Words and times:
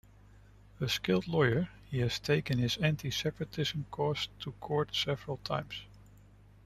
A 0.79 0.89
skilled 0.89 1.27
lawyer, 1.27 1.69
he 1.91 1.99
has 1.99 2.17
taken 2.19 2.57
his 2.57 2.75
anti-separatism 2.77 3.85
cause 3.91 4.29
to 4.39 4.51
court 4.53 4.95
several 4.95 5.37
times. 5.43 5.83